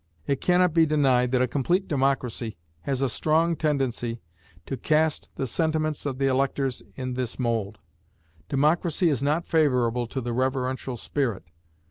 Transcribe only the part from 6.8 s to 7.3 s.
in